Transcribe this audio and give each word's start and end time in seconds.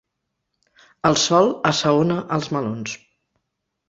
El 1.09 1.17
sol 1.23 1.49
assaona 1.71 2.17
els 2.39 2.49
melons. 2.57 2.97